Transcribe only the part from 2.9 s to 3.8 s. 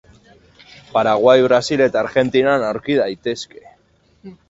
daitezke.